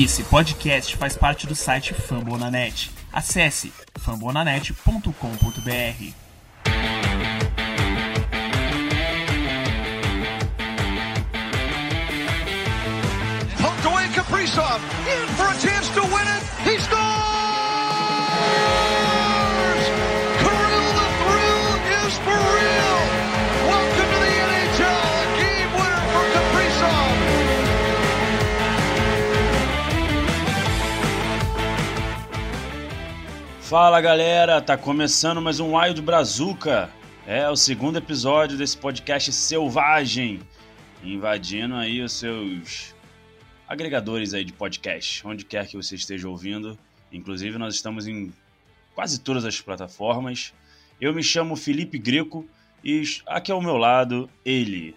[0.00, 2.88] Esse podcast faz parte do site Fambonanet.
[3.12, 5.10] Acesse fambonanet.com.br.
[13.60, 14.80] Poked away Kaprizov.
[15.08, 16.44] In for a chance to win it.
[16.62, 17.37] He scores!
[33.68, 36.88] Fala galera, tá começando mais um Wild Brazuca.
[37.26, 40.40] É o segundo episódio desse podcast selvagem,
[41.04, 42.94] invadindo aí os seus
[43.68, 46.78] agregadores aí de podcast, onde quer que você esteja ouvindo.
[47.12, 48.32] Inclusive nós estamos em
[48.94, 50.54] quase todas as plataformas.
[50.98, 52.48] Eu me chamo Felipe Greco
[52.82, 54.96] e aqui ao meu lado ele,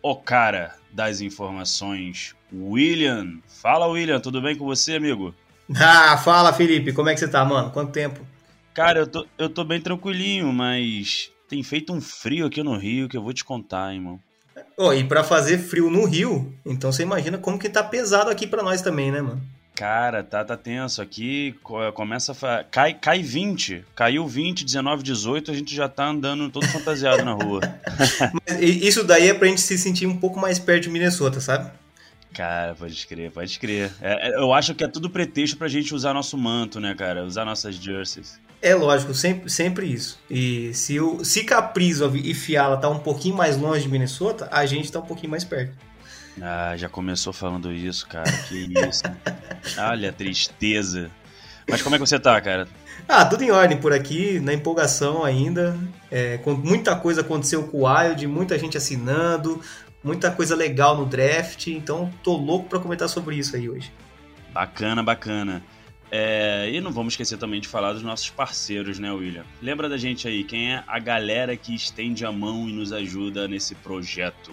[0.00, 3.40] o cara das informações, William.
[3.48, 5.34] Fala William, tudo bem com você, amigo?
[5.80, 7.70] Ah, fala Felipe, como é que você tá, mano?
[7.70, 8.20] Quanto tempo?
[8.74, 13.08] Cara, eu tô, eu tô bem tranquilinho, mas tem feito um frio aqui no Rio
[13.08, 14.18] que eu vou te contar, irmão.
[14.76, 18.46] Oh, e pra fazer frio no Rio, então você imagina como que tá pesado aqui
[18.46, 19.40] pra nós também, né, mano?
[19.74, 21.02] Cara, tá, tá tenso.
[21.02, 22.62] Aqui co- começa a.
[22.62, 23.84] Cai, cai 20.
[23.96, 27.60] Caiu 20, 19, 18, a gente já tá andando todo fantasiado na rua.
[28.60, 31.72] Isso daí é pra gente se sentir um pouco mais perto de Minnesota, sabe?
[32.34, 33.92] Cara, pode crer, pode crer.
[34.02, 37.24] É, é, eu acho que é tudo pretexto pra gente usar nosso manto, né, cara?
[37.24, 38.40] Usar nossas jerseys.
[38.60, 40.18] É lógico, sempre, sempre isso.
[40.28, 44.66] E se, o, se Kaprizov e Fiala tá um pouquinho mais longe de Minnesota, a
[44.66, 45.76] gente tá um pouquinho mais perto.
[46.42, 48.30] Ah, já começou falando isso, cara.
[48.48, 49.02] Que isso.
[49.78, 51.10] Olha a tristeza.
[51.68, 52.66] Mas como é que você tá, cara?
[53.08, 55.78] Ah, tudo em ordem por aqui, na empolgação ainda.
[56.10, 59.60] É, com muita coisa aconteceu com o Wild, muita gente assinando,
[60.04, 63.90] muita coisa legal no draft, então tô louco pra comentar sobre isso aí hoje.
[64.52, 65.64] Bacana, bacana.
[66.10, 69.44] É, e não vamos esquecer também de falar dos nossos parceiros, né, William?
[69.60, 73.48] Lembra da gente aí, quem é a galera que estende a mão e nos ajuda
[73.48, 74.52] nesse projeto?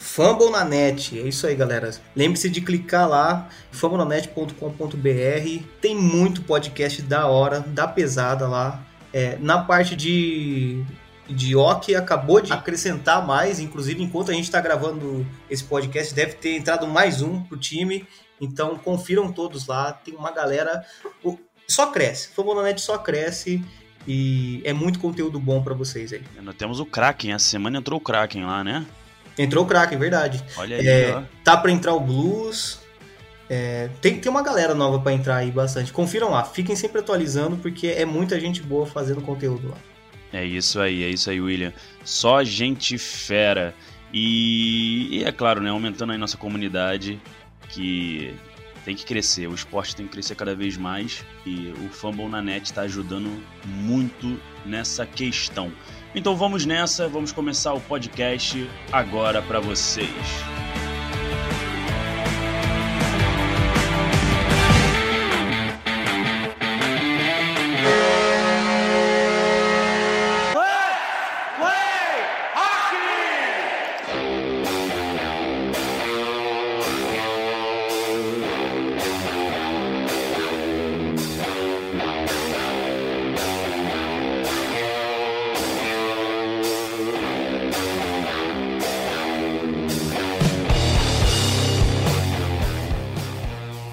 [0.00, 1.90] Fumble na net, é isso aí, galera.
[2.16, 5.64] Lembre-se de clicar lá, fumblenanet.com.br.
[5.80, 8.82] Tem muito podcast da hora, da pesada lá.
[9.12, 10.82] É, na parte de,
[11.30, 13.60] de hockey, acabou de acrescentar mais.
[13.60, 18.06] Inclusive, enquanto a gente está gravando esse podcast, deve ter entrado mais um pro time.
[18.40, 19.92] Então, confiram todos lá.
[19.92, 20.84] Tem uma galera.
[21.68, 22.28] Só cresce.
[22.34, 23.62] Fumble na net só cresce.
[24.06, 26.22] E é muito conteúdo bom para vocês aí.
[26.42, 28.86] Nós temos o Kraken, essa semana entrou o Kraken lá, né?
[29.38, 30.44] Entrou o é verdade.
[30.56, 32.80] Olha aí, É, tá pra entrar o Blues.
[33.48, 35.92] É, tem, tem uma galera nova pra entrar aí bastante.
[35.92, 39.76] Confiram lá, fiquem sempre atualizando, porque é muita gente boa fazendo conteúdo lá.
[40.32, 41.72] É isso aí, é isso aí, William.
[42.04, 43.74] Só gente fera.
[44.12, 47.20] E, e é claro, né, aumentando aí nossa comunidade,
[47.68, 48.34] que
[48.84, 49.46] tem que crescer.
[49.48, 51.24] O esporte tem que crescer cada vez mais.
[51.44, 55.72] E o Fumble na Net está ajudando muito nessa questão.
[56.14, 60.08] Então vamos nessa, vamos começar o podcast agora para vocês.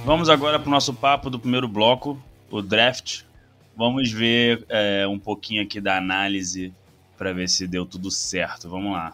[0.07, 2.17] Vamos agora para o nosso papo do primeiro bloco,
[2.49, 3.23] o draft.
[3.75, 6.73] Vamos ver é, um pouquinho aqui da análise
[7.17, 8.69] para ver se deu tudo certo.
[8.69, 9.13] Vamos lá.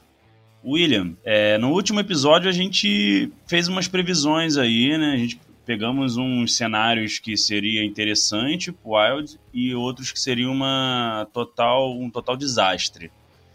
[0.63, 5.13] William, é, no último episódio a gente fez umas previsões aí, né?
[5.13, 11.27] A gente pegamos uns cenários que seria interessante pro Wild e outros que seria uma
[11.33, 13.11] total, um total desastre.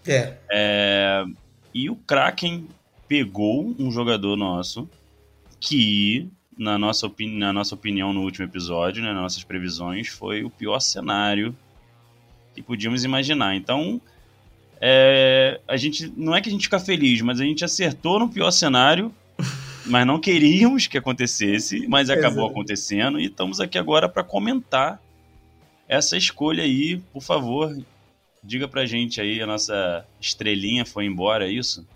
[0.08, 1.24] É, É,
[1.72, 2.66] e o Kraken
[3.06, 4.90] pegou um jogador nosso
[5.60, 10.42] que, na nossa, opini na nossa opinião no último episódio, né, nas nossas previsões, foi
[10.42, 11.56] o pior cenário
[12.54, 13.54] que podíamos imaginar.
[13.54, 14.00] Então,
[14.80, 18.28] é, a gente não é que a gente fica feliz, mas a gente acertou no
[18.28, 19.14] pior cenário,
[19.86, 22.50] mas não queríamos que acontecesse, mas acabou Exato.
[22.50, 25.00] acontecendo e estamos aqui agora para comentar
[25.88, 27.76] essa escolha aí, por favor.
[28.42, 31.86] Diga pra gente aí, a nossa estrelinha foi embora, é isso?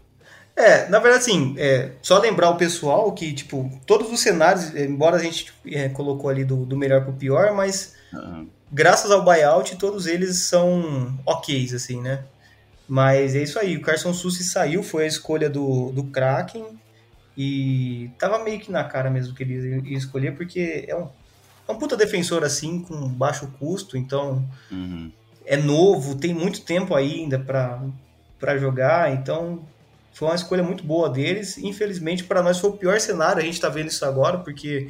[0.54, 5.16] É, na verdade, assim, é, só lembrar o pessoal que, tipo, todos os cenários, embora
[5.16, 9.76] a gente é, colocou ali do, do melhor pro pior, mas Ah, graças ao buyout,
[9.76, 12.24] todos eles são ok, assim, né?
[12.86, 16.78] Mas é isso aí, o Carson Sussi saiu, foi a escolha do, do Kraken.
[17.36, 21.08] E tava meio que na cara mesmo que ele ia escolher, porque é um,
[21.66, 25.10] é um puta defensor assim, com baixo custo, então Uhum.
[25.46, 27.82] é novo, tem muito tempo ainda pra
[28.38, 29.64] pra jogar, então
[30.12, 31.58] foi uma escolha muito boa deles.
[31.58, 34.88] Infelizmente, para nós foi o pior cenário, a gente tá vendo isso agora, porque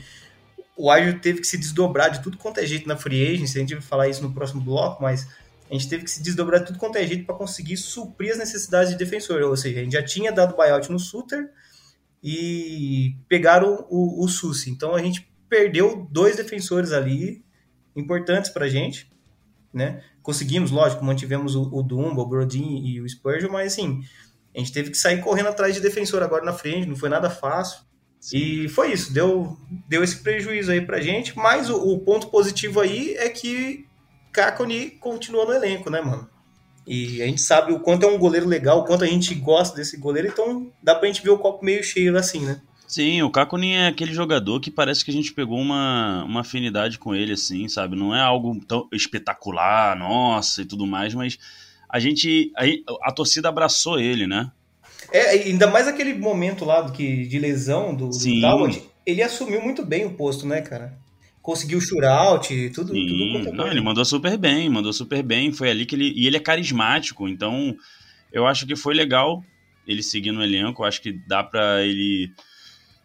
[0.76, 3.60] o Ágil teve que se desdobrar de tudo quanto é jeito na free agency, a
[3.60, 5.28] gente vai falar isso no próximo bloco, mas
[5.70, 8.38] a gente teve que se desdobrar de tudo quanto é jeito para conseguir suprir as
[8.38, 11.50] necessidades de defensor, ou seja, a gente já tinha dado buyout no Suter
[12.22, 14.28] e pegaram o, o
[14.66, 17.44] então a gente perdeu dois defensores ali
[17.94, 19.10] importantes pra gente,
[19.72, 20.02] né?
[20.22, 24.02] Conseguimos, lógico, mantivemos o, o o Brodin e o Spurgeon, mas assim,
[24.54, 27.30] a gente teve que sair correndo atrás de defensor agora na frente, não foi nada
[27.30, 27.80] fácil.
[28.32, 29.56] E foi isso, deu,
[29.88, 33.84] deu esse prejuízo aí pra gente, mas o, o ponto positivo aí é que
[34.32, 36.28] Kakoni continua no elenco, né, mano?
[36.86, 39.76] E a gente sabe o quanto é um goleiro legal, o quanto a gente gosta
[39.76, 42.60] desse goleiro, então dá pra gente ver o copo meio cheio assim, né?
[42.86, 46.98] Sim, o Kakuni é aquele jogador que parece que a gente pegou uma, uma afinidade
[46.98, 47.96] com ele, assim, sabe?
[47.96, 51.38] Não é algo tão espetacular, nossa, e tudo mais, mas
[51.92, 52.50] a gente.
[52.56, 54.50] A, a torcida abraçou ele, né?
[55.12, 60.06] É, ainda mais aquele momento lá que, de lesão do, do ele assumiu muito bem
[60.06, 60.96] o posto, né, cara?
[61.42, 65.52] Conseguiu shootout, tudo, tudo Sim, quanto é não, ele mandou super bem, mandou super bem.
[65.52, 66.12] Foi ali que ele.
[66.16, 67.76] E ele é carismático, então
[68.32, 69.44] eu acho que foi legal
[69.86, 70.82] ele seguir no elenco.
[70.82, 72.32] Eu acho que dá pra ele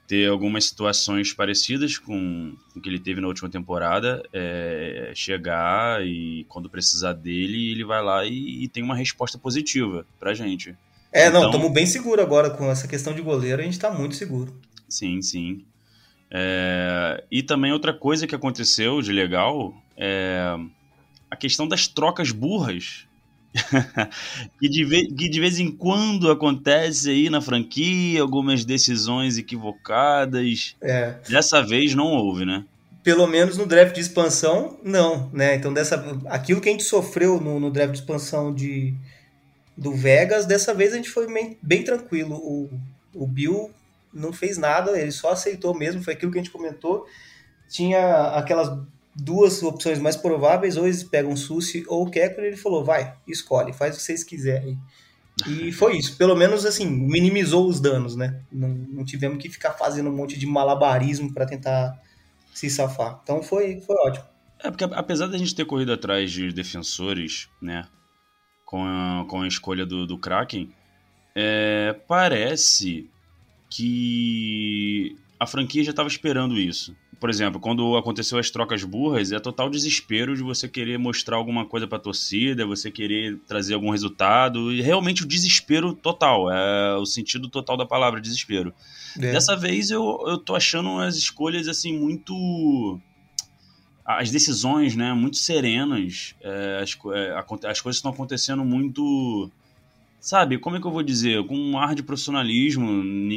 [0.07, 4.23] ter algumas situações parecidas com o que ele teve na última temporada.
[4.31, 10.05] é, chegar e quando precisar dele, ele vai lá e, e tem uma resposta positiva
[10.19, 10.75] pra gente.
[11.11, 13.91] É, não, Então- estamos bem seguro agora com essa questão de goleiro, a gente tá
[13.91, 14.53] muito seguro.
[14.87, 15.65] Sim, sim.
[16.29, 20.55] É, e também outra coisa que aconteceu de legal é
[21.29, 23.05] a questão das trocas burras.
[24.59, 30.75] que, de ve- que de vez em quando acontece aí na franquia, algumas decisões equivocadas.
[30.81, 32.65] É, Dessa vez não houve, né?
[33.03, 35.55] pelo menos no draft de expansão, não, né?
[35.55, 38.93] Então dessa, aquilo que a gente sofreu no, no draft de expansão de,
[39.77, 42.35] do Vegas, dessa vez a gente foi bem, bem tranquilo.
[42.35, 42.69] O,
[43.13, 43.71] o Bill
[44.13, 47.05] não fez nada, ele só aceitou mesmo, foi aquilo que a gente comentou.
[47.69, 48.69] Tinha aquelas
[49.17, 53.15] duas opções mais prováveis, ou eles pegam Susi ou o Kekko, e ele falou, vai,
[53.27, 54.77] escolhe, faz o que vocês quiserem.
[55.47, 58.41] E foi isso, pelo menos assim, minimizou os danos, né?
[58.51, 61.99] Não, não tivemos que ficar fazendo um monte de malabarismo para tentar
[62.53, 63.19] se safar.
[63.23, 64.25] Então foi, foi ótimo.
[64.59, 67.87] É porque apesar da gente ter corrido atrás de defensores, né,
[68.65, 70.71] com a, com a escolha do, do Kraken,
[71.35, 73.09] é, parece
[73.69, 76.95] que a franquia já estava esperando isso.
[77.19, 81.65] Por exemplo, quando aconteceu as trocas burras, é total desespero de você querer mostrar alguma
[81.65, 86.95] coisa para a torcida, você querer trazer algum resultado, e realmente o desespero total, é
[86.95, 88.71] o sentido total da palavra, desespero.
[89.17, 89.31] É.
[89.31, 92.99] Dessa vez eu, eu tô achando as escolhas assim muito.
[94.05, 95.11] As decisões, né?
[95.13, 96.35] Muito serenas.
[96.41, 99.51] É, as, é, as coisas estão acontecendo muito.
[100.19, 101.45] Sabe, como é que eu vou dizer?
[101.45, 102.85] Com um ar de profissionalismo,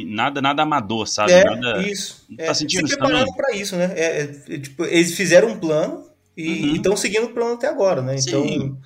[0.07, 1.31] nada, nada amador, sabe?
[1.31, 1.81] É, nada...
[1.87, 2.25] isso.
[2.37, 3.25] Tá É, sentindo se também?
[3.33, 3.93] para isso, né?
[3.95, 6.03] É, é, tipo, eles fizeram um plano
[6.35, 6.75] e Uhum.
[6.75, 8.17] estão seguindo o plano até agora, né?
[8.17, 8.29] Sim.
[8.29, 8.77] então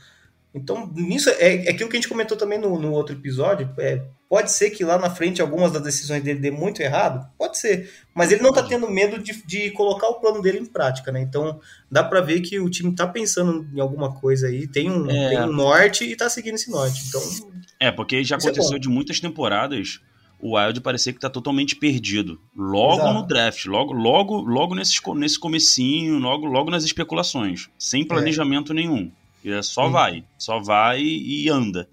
[0.94, 3.70] nisso é, é aquilo que a gente comentou também no, no outro episódio.
[3.78, 7.58] é, pode ser que lá na frente algumas das decisões dele dê muito errado, pode
[7.58, 11.12] ser, mas ele não tá tendo medo de, de colocar o plano dele em prática,
[11.12, 11.22] né?
[11.22, 11.60] Então
[11.90, 15.30] dá para ver que o time tá pensando em alguma coisa aí, tem um, É.
[15.30, 17.04] tem um norte e tá seguindo esse norte.
[17.08, 17.22] Então
[17.80, 20.00] É, porque já é aconteceu de muitas temporadas
[20.40, 22.40] o Wild parecer que tá totalmente perdido.
[22.56, 23.14] Logo Exato.
[23.14, 29.12] no draft, logo logo logo nesse, nesse comecinho, logo, logo nas especulações, sem planejamento nenhum.
[29.46, 29.92] É só Sim.
[29.92, 31.88] vai, só vai e anda.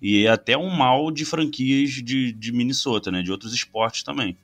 [0.00, 3.22] E é até um mal de franquias de, de Minnesota, né?
[3.22, 4.36] De outros esportes também.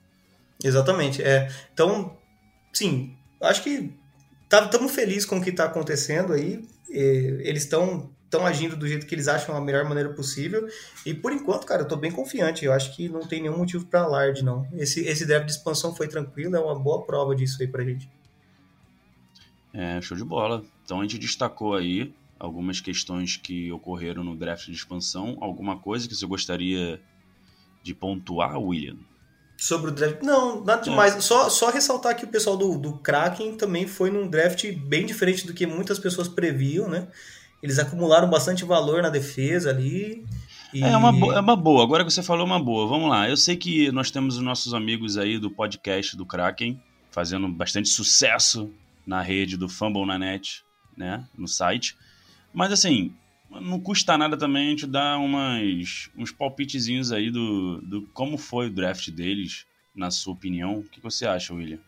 [0.63, 1.21] Exatamente.
[1.21, 1.49] É.
[1.73, 2.17] Então,
[2.73, 3.93] sim, acho que
[4.51, 6.67] estamos felizes com o que está acontecendo aí.
[6.89, 10.67] Eles estão estão agindo do jeito que eles acham a melhor maneira possível.
[11.05, 12.65] E por enquanto, cara, eu tô bem confiante.
[12.65, 14.67] Eu acho que não tem nenhum motivo para alarde, não.
[14.73, 18.09] Esse, esse draft de expansão foi tranquilo, é uma boa prova disso aí pra gente.
[19.73, 20.63] É, show de bola.
[20.83, 25.37] Então a gente destacou aí algumas questões que ocorreram no draft de expansão.
[25.41, 27.01] Alguma coisa que você gostaria
[27.83, 28.97] de pontuar, William?
[29.57, 30.21] Sobre o draft.
[30.21, 31.23] Não, nada demais.
[31.23, 35.47] Só, só ressaltar que o pessoal do, do Kraken também foi num draft bem diferente
[35.47, 37.07] do que muitas pessoas previam, né?
[37.63, 40.25] Eles acumularam bastante valor na defesa ali.
[40.73, 41.83] e- É uma, bo- é uma boa.
[41.83, 42.85] Agora que você falou é uma boa.
[42.85, 43.29] Vamos lá.
[43.29, 47.87] Eu sei que nós temos os nossos amigos aí do podcast do Kraken fazendo bastante
[47.87, 48.69] sucesso
[49.07, 50.65] na rede do Fumble na net,
[50.97, 51.25] né?
[51.35, 51.95] No site.
[52.55, 53.13] Mas assim,
[53.49, 58.67] não custa nada também a gente dar umas, uns palpitezinhos aí do, do como foi
[58.67, 59.65] o draft deles.
[59.93, 60.79] na sua opinião.
[60.79, 61.79] O que você acha, William?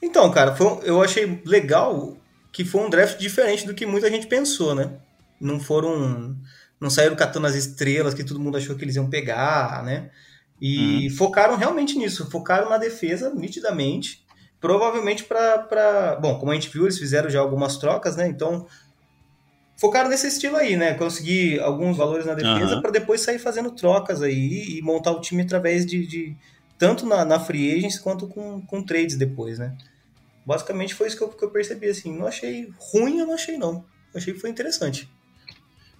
[0.00, 2.16] Então, cara, foi, eu achei legal
[2.52, 4.92] que foi um draft diferente do que muita gente pensou, né?
[5.40, 6.36] Não foram.
[6.80, 10.10] Não saíram catando as estrelas que todo mundo achou que eles iam pegar, né?
[10.60, 11.16] E uhum.
[11.16, 14.24] focaram realmente nisso, focaram na defesa nitidamente.
[14.60, 16.16] Provavelmente para.
[16.20, 18.28] Bom, como a gente viu, eles fizeram já algumas trocas, né?
[18.28, 18.66] Então
[19.82, 20.94] focaram nesse estilo aí, né?
[20.94, 22.80] Conseguir alguns valores na defesa uhum.
[22.80, 26.36] para depois sair fazendo trocas aí e montar o time através de, de
[26.78, 29.76] tanto na, na free agents quanto com, com trades depois, né?
[30.46, 32.16] Basicamente foi isso que eu, que eu percebi, assim.
[32.16, 33.84] Não achei ruim, eu não achei não.
[34.14, 35.10] Eu achei que foi interessante.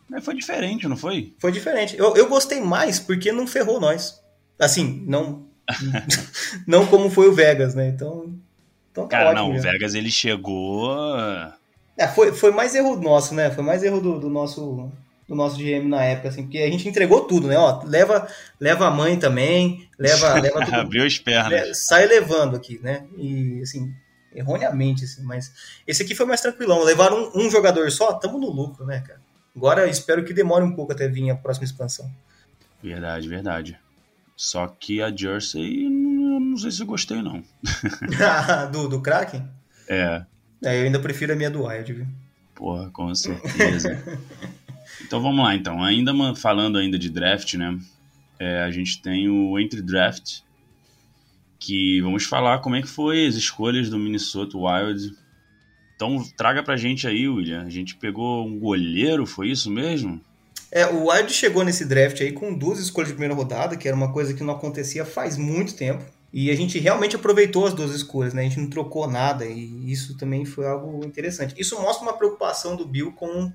[0.08, 1.34] Mas foi diferente, não foi?
[1.40, 1.98] Foi diferente.
[1.98, 4.22] Eu, eu gostei mais porque não ferrou nós.
[4.60, 5.44] Assim, não.
[6.68, 7.88] não como foi o Vegas, né?
[7.88, 8.32] Então.
[8.92, 10.88] então tá Cara, não, o Vegas ele chegou.
[11.96, 13.50] É, foi, foi mais erro nosso, né?
[13.50, 14.90] Foi mais erro do, do nosso
[15.28, 17.56] do nosso GM na época, assim, porque a gente entregou tudo, né?
[17.56, 18.28] Ó, leva,
[18.60, 20.74] leva a mãe também, leva, leva tudo.
[20.74, 21.86] Abriu as pernas.
[21.86, 23.06] Sai levando aqui, né?
[23.16, 23.94] E assim,
[24.34, 25.52] erroneamente, assim, mas
[25.86, 26.82] esse aqui foi mais tranquilão.
[26.82, 29.20] Levaram um, um jogador só, tamo no lucro, né, cara?
[29.56, 32.10] Agora espero que demore um pouco até vir a próxima expansão.
[32.82, 33.78] Verdade, verdade.
[34.36, 37.42] Só que a Jersey, não, não sei se eu gostei, não.
[38.72, 39.48] do, do Kraken?
[39.88, 40.24] É.
[40.64, 40.80] é.
[40.80, 42.06] Eu ainda prefiro a minha do Wild, viu?
[42.54, 44.02] Porra, com certeza.
[45.00, 45.82] então vamos lá, então.
[45.82, 47.78] Ainda falando ainda de draft, né?
[48.38, 50.40] É, a gente tem o Entry Draft,
[51.58, 55.14] que vamos falar como é que foi as escolhas do Minnesota Wild.
[55.94, 57.62] Então traga pra gente aí, William.
[57.62, 60.20] A gente pegou um goleiro, foi isso mesmo?
[60.72, 63.96] É, o Wild chegou nesse draft aí com duas escolhas de primeira rodada, que era
[63.96, 66.02] uma coisa que não acontecia faz muito tempo.
[66.32, 68.40] E a gente realmente aproveitou as duas escolhas, né?
[68.40, 71.54] A gente não trocou nada e isso também foi algo interessante.
[71.58, 73.52] Isso mostra uma preocupação do Bill com,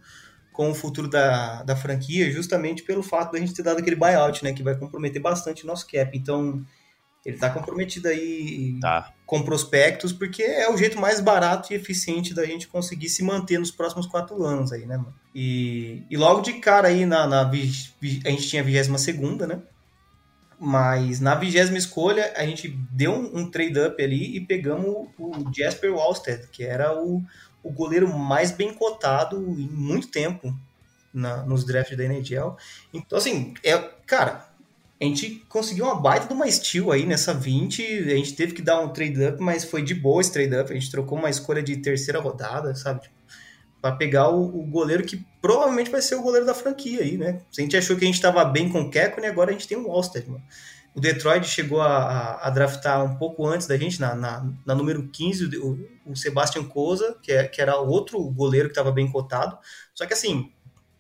[0.54, 4.44] com o futuro da, da franquia, justamente pelo fato da gente ter dado aquele buyout,
[4.44, 4.54] né?
[4.54, 6.16] Que vai comprometer bastante o nosso cap.
[6.16, 6.64] Então,
[7.26, 9.12] ele está comprometido aí tá.
[9.26, 13.58] com prospectos, porque é o jeito mais barato e eficiente da gente conseguir se manter
[13.58, 15.16] nos próximos quatro anos aí, né, mano?
[15.34, 19.62] E, e logo de cara aí, na, na a gente tinha a vigésima segunda, né?
[20.60, 25.94] Mas na vigésima escolha, a gente deu um, um trade-up ali e pegamos o Jasper
[25.94, 27.24] Wallstead, que era o,
[27.64, 30.58] o goleiro mais bem cotado em muito tempo
[31.14, 32.56] na, nos drafts da NHL.
[32.94, 34.50] Então, assim, é, cara,
[35.00, 37.84] a gente conseguiu uma baita de uma steal aí nessa 20.
[38.12, 40.72] A gente teve que dar um trade-up, mas foi de boa esse trade-up.
[40.72, 43.02] A gente trocou uma escolha de terceira rodada, sabe?
[43.88, 47.40] Para pegar o, o, goleiro que provavelmente vai ser o goleiro da franquia aí, né?
[47.58, 49.78] A gente achou que a gente estava bem com o e agora a gente tem
[49.78, 50.44] o Wallstead, mano.
[50.94, 54.76] O Detroit chegou a, a, a, draftar um pouco antes da gente, na, na, na
[54.76, 59.10] número 15, o, o Sebastian Coza, que, é, que era outro goleiro que estava bem
[59.10, 59.58] cotado.
[59.94, 60.52] Só que assim,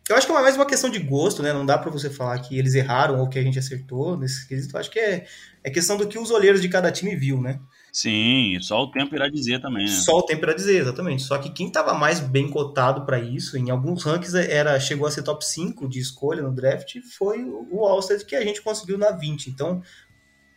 [0.07, 1.51] eu acho que é mais uma questão de gosto, né?
[1.51, 4.75] Não dá para você falar que eles erraram ou que a gente acertou nesse quesito.
[4.75, 5.25] Eu acho que é,
[5.61, 7.59] é questão do que os olheiros de cada time viu, né?
[7.97, 9.91] Sim, só o tempo irá dizer também, né?
[9.91, 11.23] Só o tempo irá dizer, exatamente.
[11.23, 15.11] Só que quem estava mais bem cotado para isso, em alguns rankings era chegou a
[15.11, 19.09] ser top 5 de escolha no draft, foi o Alstead que a gente conseguiu na
[19.09, 19.47] 20.
[19.49, 19.81] Então,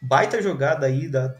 [0.02, 1.34] baita jogada aí da,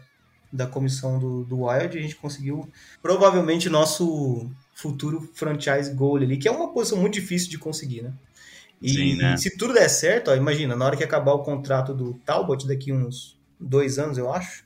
[0.51, 2.67] da comissão do, do Wild, a gente conseguiu
[2.99, 8.13] provavelmente nosso futuro franchise goal ali, que é uma posição muito difícil de conseguir, né?
[8.81, 9.37] E, Sim, né?
[9.37, 12.91] se tudo der certo, ó, imagina, na hora que acabar o contrato do Talbot, daqui
[12.91, 14.63] uns dois anos, eu acho,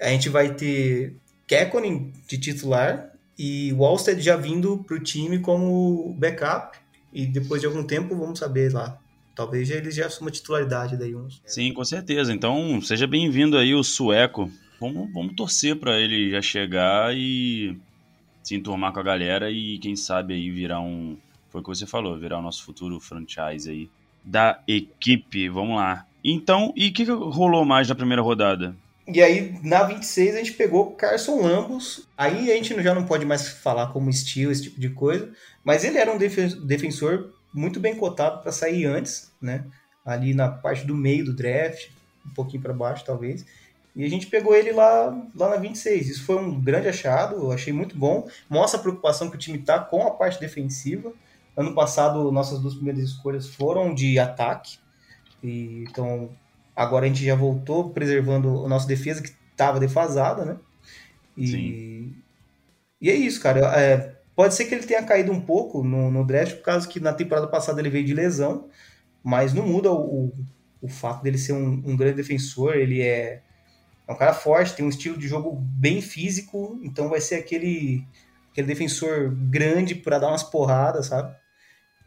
[0.00, 6.14] a gente vai ter Kekkonen de titular e Wallstead já vindo para o time como
[6.18, 6.78] backup.
[7.12, 8.98] E depois de algum tempo, vamos saber lá.
[9.34, 11.42] Talvez ele já assuma titularidade daí uns.
[11.44, 12.32] Sim, com certeza.
[12.32, 14.50] Então, seja bem-vindo aí o sueco.
[14.80, 17.76] Vamos, vamos torcer para ele já chegar e
[18.42, 21.16] se enturmar com a galera e quem sabe aí virar um.
[21.50, 23.90] Foi o que você falou, virar o nosso futuro franchise aí
[24.24, 25.48] da equipe.
[25.48, 26.06] Vamos lá.
[26.24, 28.74] Então, e o que, que rolou mais na primeira rodada?
[29.08, 32.08] E aí, na 26, a gente pegou Carson Lambos.
[32.16, 35.32] Aí a gente já não pode mais falar como estilo, esse tipo de coisa.
[35.62, 39.64] Mas ele era um defensor muito bem cotado para sair antes, né?
[40.04, 41.88] Ali na parte do meio do draft,
[42.24, 43.46] um pouquinho para baixo, talvez.
[43.94, 46.08] E a gente pegou ele lá, lá na 26.
[46.08, 48.28] Isso foi um grande achado, eu achei muito bom.
[48.50, 51.12] Mostra a preocupação que o time está com a parte defensiva.
[51.56, 54.78] Ano passado, nossas duas primeiras escolhas foram de ataque.
[55.42, 56.28] E, então,
[56.76, 60.56] agora a gente já voltou preservando a nossa defesa, que estava defasada, né?
[61.36, 62.14] E, Sim.
[63.00, 63.60] e é isso, cara.
[63.80, 67.00] É, pode ser que ele tenha caído um pouco no, no draft, por causa que
[67.00, 68.68] na temporada passada ele veio de lesão,
[69.24, 70.30] mas não muda o,
[70.80, 72.76] o fato dele ser um, um grande defensor.
[72.76, 73.42] Ele é
[74.06, 78.06] é um cara forte, tem um estilo de jogo bem físico, então vai ser aquele,
[78.52, 81.34] aquele defensor grande para dar umas porradas, sabe?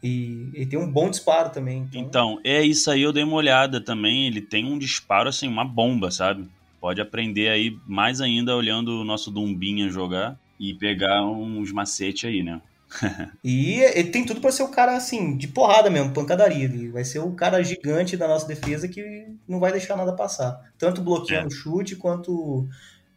[0.02, 1.88] E ele tem um bom disparo também.
[1.88, 2.00] Então...
[2.00, 4.26] então, é isso aí, eu dei uma olhada também.
[4.26, 6.48] Ele tem um disparo, assim, uma bomba, sabe?
[6.80, 12.42] Pode aprender aí mais ainda olhando o nosso Dumbinha jogar e pegar uns macetes aí,
[12.42, 12.60] né?
[13.44, 16.64] e ele tem tudo para ser o cara assim, de porrada mesmo, pancadaria.
[16.64, 20.72] Ele vai ser o cara gigante da nossa defesa que não vai deixar nada passar.
[20.78, 21.56] Tanto bloqueando o é.
[21.56, 22.66] chute quanto,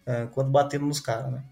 [0.06, 1.44] é, quanto batendo nos caras, né?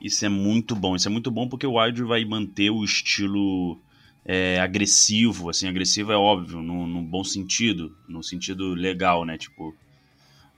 [0.00, 0.94] Isso é muito bom.
[0.94, 3.78] Isso é muito bom porque o Wild vai manter o estilo
[4.24, 5.50] é, agressivo.
[5.50, 9.38] Assim, agressivo é óbvio, no, no, bom sentido, no sentido legal, né?
[9.38, 9.74] Tipo,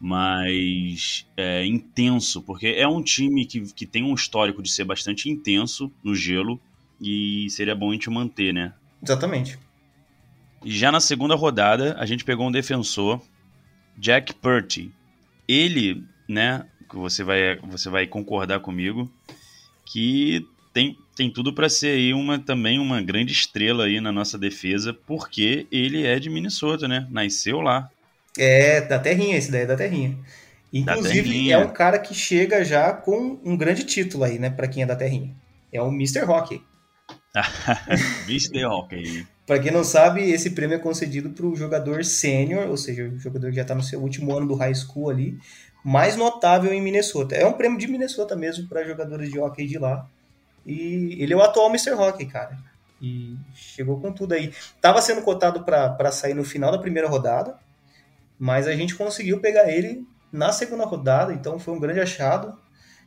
[0.00, 5.28] mas é, intenso, porque é um time que, que tem um histórico de ser bastante
[5.28, 6.60] intenso no gelo
[7.00, 8.72] e seria bom a gente manter, né?
[9.02, 9.58] Exatamente.
[10.64, 13.20] E já na segunda rodada, a gente pegou um defensor,
[13.96, 14.92] Jack Purty.
[15.48, 19.10] Ele, né, você vai, você vai concordar comigo,
[19.84, 24.38] que tem, tem tudo para ser aí uma, também uma grande estrela aí na nossa
[24.38, 27.06] defesa, porque ele é de Minnesota, né?
[27.10, 27.90] Nasceu lá.
[28.38, 30.16] É, da terrinha esse daí, é da terrinha.
[30.72, 31.54] Inclusive, da terrinha.
[31.56, 34.86] é um cara que chega já com um grande título aí, né, para quem é
[34.86, 35.30] da terrinha.
[35.70, 36.24] É o Mr.
[36.24, 36.62] Hockey.
[38.26, 38.64] Mr.
[38.64, 39.26] Hockey.
[39.46, 43.18] para quem não sabe, esse prêmio é concedido para o jogador sênior, ou seja, o
[43.18, 45.36] jogador que já está no seu último ano do high school ali,
[45.84, 47.36] mais notável em Minnesota.
[47.36, 50.08] É um prêmio de Minnesota mesmo para jogadores de hockey de lá.
[50.66, 51.92] E ele é o atual Mr.
[51.92, 52.56] Hockey, cara.
[53.00, 54.52] E chegou com tudo aí.
[54.80, 57.56] Tava sendo cotado para sair no final da primeira rodada,
[58.38, 62.56] mas a gente conseguiu pegar ele na segunda rodada, então foi um grande achado.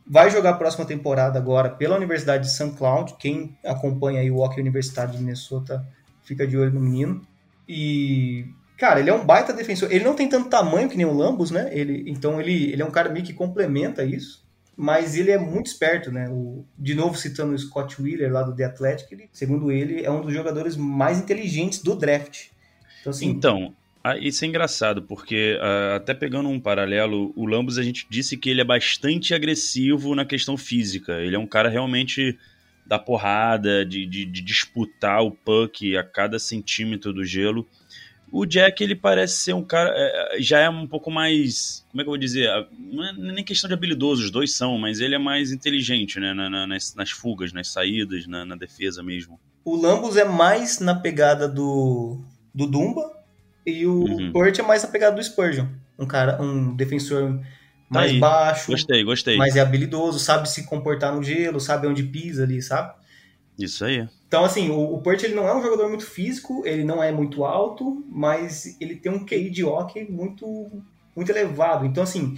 [0.06, 2.72] Vai jogar a próxima temporada agora pela Universidade de St.
[2.72, 3.16] Cloud.
[3.18, 5.86] Quem acompanha aí o Hockey Universidade de Minnesota
[6.24, 7.26] fica de olho no menino.
[7.68, 8.46] E,
[8.78, 9.90] cara, ele é um baita defensor.
[9.92, 11.70] Ele não tem tanto tamanho que nem o Lambus, né?
[11.72, 14.43] Ele, então ele, ele é um cara meio que complementa isso.
[14.76, 16.28] Mas ele é muito esperto, né?
[16.30, 20.10] O, de novo, citando o Scott Wheeler lá do The Athletic, ele, segundo ele, é
[20.10, 22.48] um dos jogadores mais inteligentes do draft.
[23.02, 23.76] Então, assim, então
[24.20, 25.58] isso é engraçado, porque
[25.96, 30.26] até pegando um paralelo, o Lambos a gente disse que ele é bastante agressivo na
[30.26, 31.22] questão física.
[31.22, 32.38] Ele é um cara realmente
[32.86, 37.66] da porrada, de, de, de disputar o puck a cada centímetro do gelo.
[38.36, 39.94] O Jack, ele parece ser um cara.
[39.96, 41.86] É, já é um pouco mais.
[41.92, 42.50] Como é que eu vou dizer?
[42.50, 46.20] Ah, não é nem questão de habilidoso, os dois são, mas ele é mais inteligente,
[46.20, 46.34] né?
[46.34, 49.40] Na, na, nas, nas, fugas, nas saídas, na, na, defesa mesmo.
[49.64, 53.04] O Lambos é mais na pegada do, do Dumba,
[53.68, 54.32] e o uhum.
[54.32, 55.68] Port é mais a pegada do Spurgeon.
[56.00, 57.40] Um cara, um defensor
[57.88, 58.20] mais Aí.
[58.20, 58.72] baixo.
[58.72, 59.38] Gostei, gostei.
[59.38, 62.96] Mas é habilidoso, sabe se comportar no gelo, sabe onde pisa ali, sabe?
[63.60, 64.08] Isso aí.
[64.34, 67.12] Então, assim, o, o Port ele não é um jogador muito físico, ele não é
[67.12, 70.72] muito alto, mas ele tem um QI de hockey muito,
[71.16, 71.86] muito elevado.
[71.86, 72.36] Então, assim,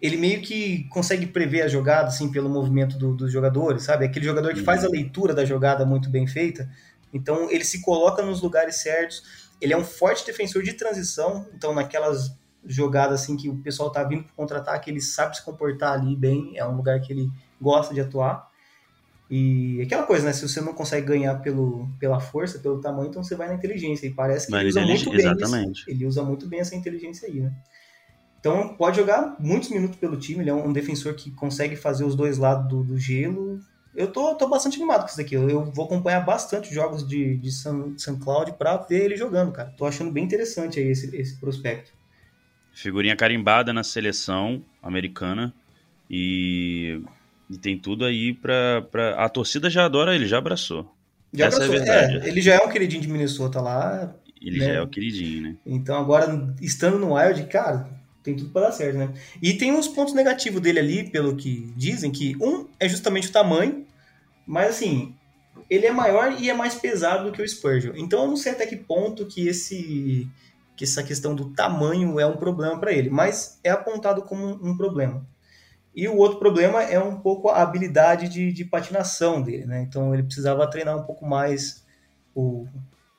[0.00, 4.06] ele meio que consegue prever a jogada, assim, pelo movimento do, dos jogadores, sabe?
[4.06, 4.64] Aquele jogador que uhum.
[4.64, 6.66] faz a leitura da jogada muito bem feita.
[7.12, 11.74] Então, ele se coloca nos lugares certos ele é um forte defensor de transição, então
[11.74, 16.16] naquelas jogadas assim que o pessoal tá vindo para contra-ataque, ele sabe se comportar ali
[16.16, 17.30] bem, é um lugar que ele
[17.60, 18.48] gosta de atuar.
[19.30, 20.32] E aquela coisa, né?
[20.32, 24.06] Se você não consegue ganhar pelo, pela força, pelo tamanho, então você vai na inteligência.
[24.06, 25.84] E parece que ele usa muito bem exatamente.
[25.88, 27.52] Ele usa muito bem essa inteligência aí, né?
[28.38, 32.14] Então pode jogar muitos minutos pelo time, ele é um defensor que consegue fazer os
[32.14, 33.58] dois lados do, do gelo
[33.94, 35.34] eu tô, tô bastante animado com isso daqui.
[35.34, 39.52] Eu, eu vou acompanhar bastante jogos de, de San, San Cloud pra ver ele jogando,
[39.52, 39.70] cara.
[39.76, 41.92] Tô achando bem interessante aí esse, esse prospecto.
[42.72, 45.54] Figurinha carimbada na seleção americana
[46.10, 47.00] e,
[47.48, 49.24] e tem tudo aí pra, pra.
[49.24, 50.90] A torcida já adora ele, já abraçou.
[51.32, 51.74] Já Essa abraçou.
[51.74, 52.26] É, verdade.
[52.26, 54.14] É, ele já é um queridinho de Minnesota lá.
[54.40, 54.66] Ele né?
[54.66, 55.56] já é o queridinho, né?
[55.64, 57.88] Então agora, estando no Wild, cara,
[58.22, 59.12] tem tudo para dar certo, né?
[59.42, 63.32] E tem uns pontos negativos dele ali, pelo que dizem, que um é justamente o
[63.32, 63.86] tamanho,
[64.46, 65.14] mas assim,
[65.68, 67.94] ele é maior e é mais pesado do que o Spurgeon.
[67.96, 70.28] Então eu não sei até que ponto que esse
[70.76, 74.76] que essa questão do tamanho é um problema para ele, mas é apontado como um
[74.76, 75.24] problema.
[75.94, 79.82] E o outro problema é um pouco a habilidade de, de patinação dele, né?
[79.82, 81.84] Então ele precisava treinar um pouco mais
[82.34, 82.66] o,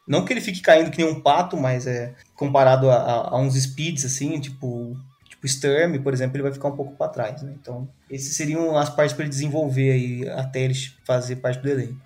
[0.08, 3.38] não que ele fique caindo que nem um pato, mas é comparado a, a, a
[3.40, 4.96] uns speeds, assim, tipo,
[5.28, 7.56] tipo Sturm, por exemplo, ele vai ficar um pouco para trás, né?
[7.60, 12.00] Então, esses seriam as partes para ele desenvolver aí até ele fazer parte do elenco.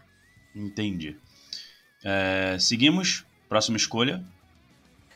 [0.55, 1.17] Entendi.
[2.03, 3.25] É, seguimos.
[3.49, 4.23] Próxima escolha.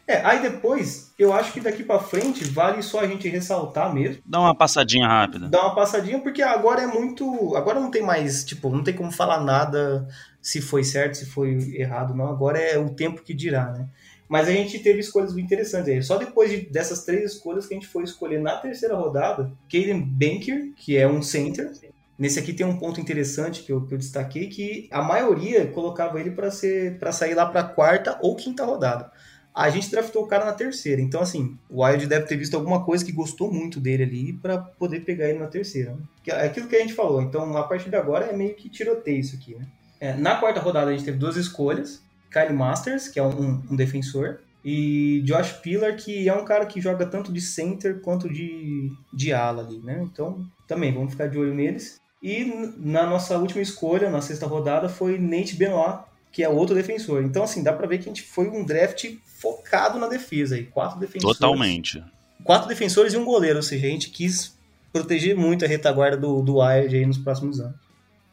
[0.08, 4.22] É, aí depois, eu acho que daqui para frente vale só a gente ressaltar mesmo.
[4.26, 5.48] Dá uma passadinha rápida.
[5.48, 7.56] Dá uma passadinha, porque agora é muito.
[7.56, 10.08] Agora não tem mais, tipo, não tem como falar nada
[10.42, 12.28] se foi certo, se foi errado, não.
[12.28, 13.88] Agora é o tempo que dirá, né?
[14.28, 16.04] Mas a gente teve escolhas interessantes aí.
[16.04, 20.02] Só depois de, dessas três escolhas que a gente foi escolher na terceira rodada, Caden
[20.02, 21.72] Banker, que é um center.
[22.18, 26.20] Nesse aqui tem um ponto interessante que eu, que eu destaquei, que a maioria colocava
[26.20, 29.12] ele para ser para sair lá para quarta ou quinta rodada.
[29.54, 31.02] A gente draftou o cara na terceira.
[31.02, 34.58] Então, assim, o Wild deve ter visto alguma coisa que gostou muito dele ali para
[34.58, 35.92] poder pegar ele na terceira.
[35.92, 36.00] Né?
[36.28, 37.22] É aquilo que a gente falou.
[37.22, 39.68] Então, a partir de agora é meio que tiroteio isso aqui, né?
[40.00, 42.02] É, na quarta rodada a gente teve duas escolhas.
[42.32, 46.82] Kyle Masters, que é um, um defensor, e Josh Pillar, que é um cara que
[46.82, 50.02] joga tanto de center quanto de, de ala ali, né?
[50.02, 52.02] Então, também, vamos ficar de olho neles.
[52.22, 56.00] E na nossa última escolha, na sexta rodada, foi Nate Benoit,
[56.34, 57.24] que é outro defensor.
[57.24, 60.66] Então, assim, dá pra ver que a gente foi um draft focado na defesa aí.
[60.66, 61.38] Quatro defensores.
[61.38, 62.04] Totalmente.
[62.44, 64.58] Quatro defensores e um goleiro, ou seja, a gente quis
[64.92, 67.76] proteger muito a retaguarda do, do Wild aí nos próximos anos.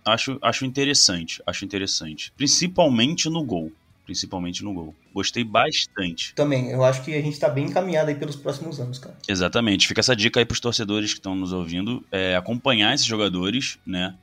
[0.02, 2.32] Acho, acho interessante, acho interessante.
[2.36, 3.70] Principalmente no gol.
[4.06, 4.94] Principalmente no gol.
[5.14, 6.34] Gostei bastante.
[6.34, 9.16] Também, eu acho que a gente tá bem encaminhado aí pelos próximos anos, cara.
[9.28, 9.86] Exatamente.
[9.86, 12.04] Fica essa dica aí pros torcedores que estão nos ouvindo.
[12.10, 14.16] É, acompanhar esses jogadores, né?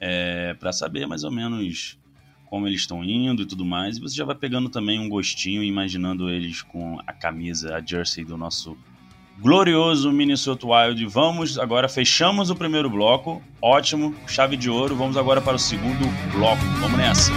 [0.00, 1.99] É, para saber mais ou menos
[2.50, 3.96] como eles estão indo e tudo mais.
[3.96, 8.24] E você já vai pegando também um gostinho, imaginando eles com a camisa, a jersey
[8.24, 8.76] do nosso
[9.38, 11.06] glorioso Minnesota Wild.
[11.06, 13.40] Vamos agora, fechamos o primeiro bloco.
[13.62, 14.96] Ótimo, chave de ouro.
[14.96, 16.62] Vamos agora para o segundo bloco.
[16.80, 17.30] Vamos nessa.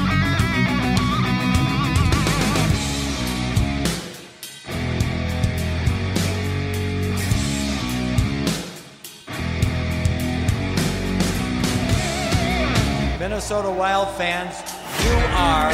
[13.19, 14.73] Minnesota Wild fans,
[15.06, 15.72] you are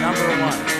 [0.00, 0.76] number one.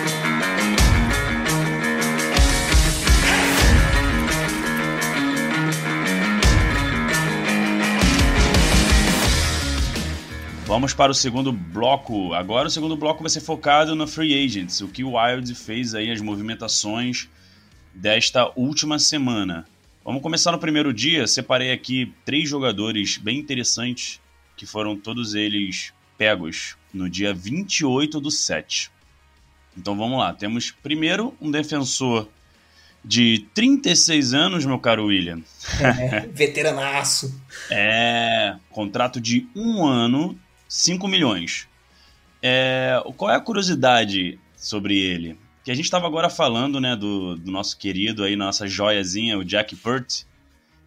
[10.65, 12.33] Vamos para o segundo bloco.
[12.33, 15.95] Agora o segundo bloco vai ser focado no Free Agents, o que o Wild fez
[15.95, 17.29] aí, as movimentações
[17.93, 19.65] desta última semana.
[20.03, 21.25] Vamos começar no primeiro dia.
[21.25, 24.19] Separei aqui três jogadores bem interessantes,
[24.55, 28.91] que foram todos eles pegos no dia 28 do 7.
[29.77, 30.33] Então vamos lá.
[30.33, 32.27] Temos primeiro um defensor
[33.03, 35.41] de 36 anos, meu caro William.
[35.79, 37.41] É, veteranaço.
[37.71, 41.67] É, contrato de um ano, 5 milhões.
[42.41, 45.37] É, qual é a curiosidade sobre ele?
[45.63, 49.43] Que a gente estava agora falando, né, do, do, nosso querido aí, nossa joiazinha, o
[49.43, 50.23] Jack Pert.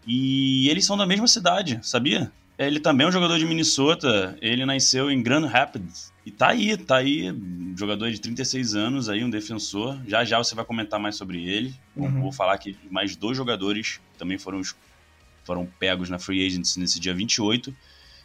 [0.06, 2.32] E eles são da mesma cidade, sabia?
[2.60, 4.36] Ele também é um jogador de Minnesota.
[4.42, 6.12] Ele nasceu em Grand Rapids.
[6.26, 7.32] E tá aí, tá aí.
[7.32, 9.98] Um jogador de 36 anos aí, um defensor.
[10.06, 11.74] Já já você vai comentar mais sobre ele.
[11.96, 12.20] Uhum.
[12.20, 14.60] Vou falar que mais dois jogadores também foram,
[15.42, 17.74] foram pegos na Free Agents nesse dia 28.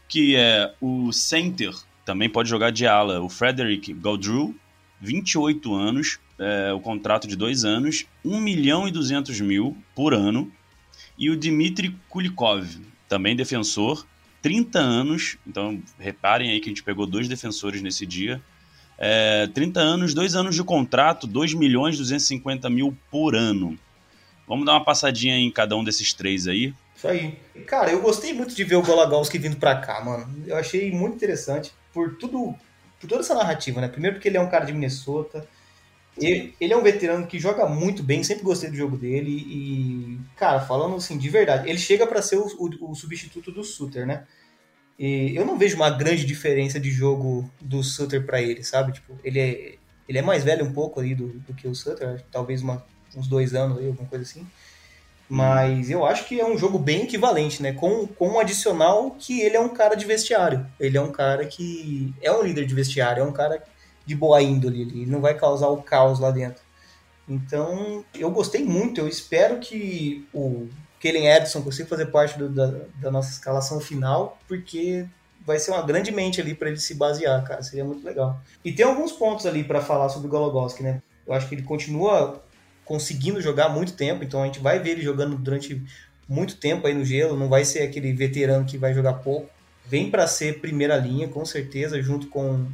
[0.06, 4.54] Que é o center, também pode jogar de ala, o Frederick Gaudreau,
[5.00, 10.52] 28 anos, é, o contrato de dois anos, 1 milhão e 200 mil por ano.
[11.17, 12.67] E o Dmitry Kulikov,
[13.08, 14.06] também defensor,
[14.45, 18.39] 30 anos, então reparem aí que a gente pegou dois defensores nesse dia.
[18.95, 23.75] É, 30 anos, dois anos de contrato, 2 milhões e 250 mil por ano.
[24.47, 26.71] Vamos dar uma passadinha em cada um desses três aí.
[26.95, 27.39] Isso aí.
[27.65, 30.31] Cara, eu gostei muito de ver o Golagowski vindo pra cá, mano.
[30.45, 32.53] Eu achei muito interessante por tudo,
[33.01, 33.88] por toda essa narrativa, né?
[33.88, 35.47] Primeiro porque ele é um cara de Minnesota.
[36.17, 40.19] Ele, ele é um veterano que joga muito bem, sempre gostei do jogo dele e,
[40.38, 44.06] cara, falando assim, de verdade, ele chega para ser o, o, o, substituto do Suter,
[44.06, 44.25] né?
[44.97, 48.93] E eu não vejo uma grande diferença de jogo do Suter para ele, sabe?
[48.93, 49.75] Tipo, ele é,
[50.08, 53.28] ele é mais velho um pouco aí do, do que o Suter, talvez uma, uns
[53.28, 54.47] dois anos aí, alguma coisa assim.
[55.28, 57.73] Mas eu acho que é um jogo bem equivalente, né?
[57.73, 60.65] Com, com um adicional que ele é um cara de vestiário.
[60.80, 63.62] Ele é um cara que é um líder de vestiário, é um cara
[64.06, 66.63] de boa índole, ele não vai causar o caos lá dentro.
[67.28, 70.68] Então, eu gostei muito, eu espero que o
[71.00, 75.06] Kellen Edson consiga fazer parte do, da, da, nossa escalação final, porque
[75.46, 78.39] vai ser uma grande mente ali para ele se basear, cara, seria muito legal.
[78.63, 81.02] E tem alguns pontos ali para falar sobre o Gologowski, né?
[81.26, 82.44] Eu acho que ele continua
[82.84, 85.84] conseguindo jogar muito tempo, então a gente vai ver ele jogando durante
[86.30, 89.50] muito tempo aí no gelo, não vai ser aquele veterano que vai jogar pouco.
[89.88, 92.68] Vem para ser primeira linha, com certeza, junto com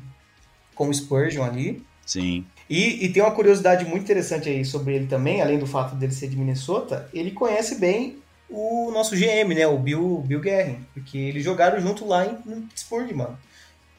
[0.81, 1.83] com o Spurgeon ali.
[2.03, 2.43] Sim.
[2.67, 6.11] E, e, tem uma curiosidade muito interessante aí sobre ele também, além do fato dele
[6.11, 8.17] ser de Minnesota, ele conhece bem
[8.49, 12.61] o nosso GM, né, o Bill, Bill Guerin, porque eles jogaram junto lá em, em
[12.61, 13.37] Pittsburgh, mano.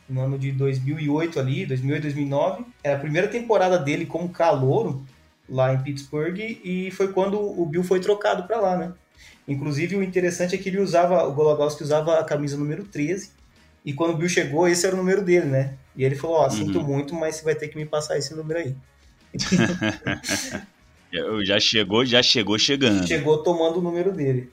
[0.08, 5.04] No ano de 2008 ali, 2008, 2009, era a primeira temporada dele como calouro
[5.48, 8.92] lá em Pittsburgh e foi quando o Bill foi trocado para lá, né?
[9.46, 13.30] Inclusive o interessante é que ele usava, o Gologowski usava a camisa número 13
[13.84, 15.74] e quando o Bill chegou, esse era o número dele, né?
[15.96, 16.86] E ele falou: Ó, oh, sinto uhum.
[16.86, 18.74] muito, mas você vai ter que me passar esse número aí.
[21.44, 23.06] já chegou, já chegou chegando.
[23.06, 24.50] Chegou tomando o número dele.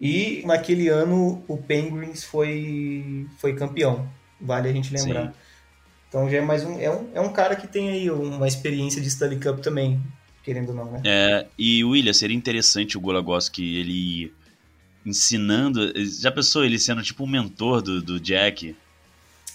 [0.00, 4.08] E naquele ano o Penguins foi, foi campeão,
[4.40, 5.28] vale a gente lembrar.
[5.28, 5.32] Sim.
[6.08, 7.08] Então já é mais um é, um.
[7.14, 10.00] é um cara que tem aí uma experiência de Stanley Cup também.
[10.42, 11.00] querendo ou não, né?
[11.04, 14.32] É, e William, seria interessante o Golagoski ele
[15.06, 15.92] ensinando.
[16.20, 18.76] Já pensou ele sendo tipo um mentor do, do Jack?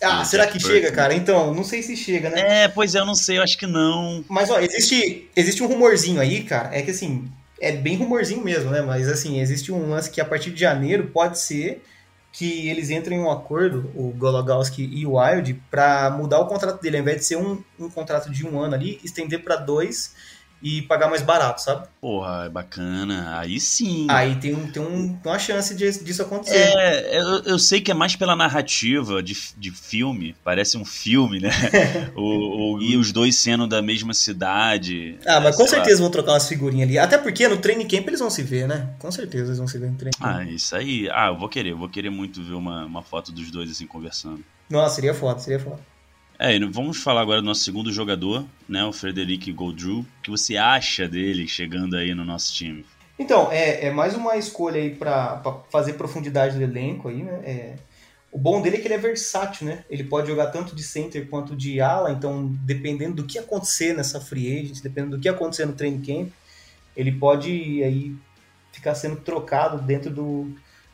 [0.02, 0.78] Ah, o será Jack que Burke.
[0.78, 1.14] chega, cara?
[1.14, 2.64] Então, não sei se chega, né?
[2.64, 4.26] É, pois é, eu não sei, eu acho que não.
[4.28, 6.76] Mas, ó, existe, existe um rumorzinho aí, cara.
[6.76, 8.82] É que, assim, é bem rumorzinho mesmo, né?
[8.82, 11.84] Mas, assim, existe um lance que a partir de janeiro pode ser
[12.34, 16.82] que eles entrem em um acordo, o Gologowski e o Wild, pra mudar o contrato
[16.82, 16.98] dele.
[16.98, 20.16] Ao invés de ser um, um contrato de um ano ali, estender pra dois
[20.62, 21.88] e pagar mais barato, sabe?
[22.00, 23.40] Porra, é bacana.
[23.40, 24.08] Aí sim.
[24.10, 26.72] Aí tem, um, tem um, uma chance de, disso acontecer.
[26.74, 31.40] É, eu, eu sei que é mais pela narrativa de, de filme, parece um filme,
[31.40, 31.50] né?
[32.16, 35.18] o, o- e os dois sendo da mesma cidade.
[35.26, 35.84] Ah, mas com sei lá.
[35.84, 36.98] certeza vão trocar umas figurinhas ali.
[36.98, 38.96] Até porque no training camp eles vão se ver, né?
[39.00, 40.26] Com certeza eles vão se ver no training camp.
[40.26, 41.10] Ah, isso aí.
[41.12, 43.88] Ah, eu vou querer, eu vou querer muito ver uma, uma foto dos dois assim
[43.88, 44.44] conversando.
[44.70, 45.80] Nossa, seria foda, seria foda.
[46.44, 48.84] É, vamos falar agora do nosso segundo jogador, né?
[48.84, 50.00] O Frederic Goldrew.
[50.00, 52.84] O que você acha dele chegando aí no nosso time?
[53.20, 57.42] Então, é, é mais uma escolha aí pra fazer profundidade do elenco aí, né?
[57.44, 57.76] É,
[58.32, 59.86] o bom dele é que ele é versátil, né?
[59.88, 64.20] Ele pode jogar tanto de center quanto de ala, então dependendo do que acontecer nessa
[64.20, 66.32] free agent, dependendo do que acontecer no training camp,
[66.98, 68.16] ele pode aí
[68.72, 70.52] ficar sendo trocado dentro do,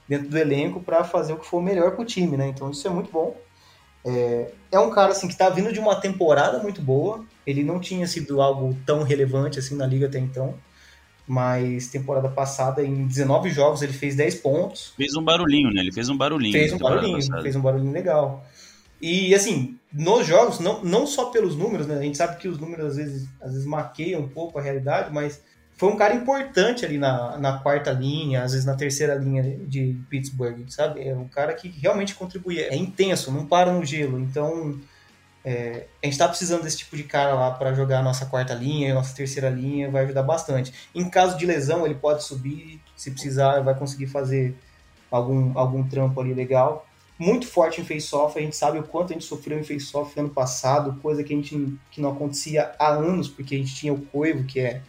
[0.09, 2.49] dentro do elenco para fazer o que for melhor pro time, né?
[2.49, 3.46] Então isso é muito bom.
[4.07, 7.25] É, é um cara assim que tá vindo de uma temporada muito boa.
[7.45, 10.55] Ele não tinha sido algo tão relevante assim na liga até então.
[11.27, 14.93] Mas temporada passada, em 19 jogos, ele fez 10 pontos.
[14.95, 15.81] Fez um barulhinho, né?
[15.81, 16.53] Ele fez um barulhinho.
[16.53, 17.41] Fez um barulhinho, passada.
[17.41, 18.45] fez um barulhinho legal.
[19.01, 21.97] E assim, nos jogos, não, não só pelos números, né?
[21.97, 25.13] A gente sabe que os números às vezes, às vezes maqueiam um pouco a realidade,
[25.13, 25.41] mas
[25.77, 29.95] foi um cara importante ali na, na quarta linha, às vezes na terceira linha de
[30.09, 31.07] Pittsburgh, sabe?
[31.07, 32.59] É um cara que realmente contribui.
[32.59, 34.19] É intenso, não para no gelo.
[34.19, 34.79] Então,
[35.45, 38.55] é, a gente tá precisando desse tipo de cara lá para jogar a nossa quarta
[38.55, 40.73] linha, a nossa terceira linha, vai ajudar bastante.
[40.95, 44.55] Em caso de lesão, ele pode subir, se precisar, vai conseguir fazer
[45.11, 46.87] algum, algum trampo ali legal.
[47.19, 50.29] Muito forte em face-off, a gente sabe o quanto a gente sofreu em face-off ano
[50.29, 54.01] passado, coisa que a gente que não acontecia há anos, porque a gente tinha o
[54.01, 54.81] Coivo, que é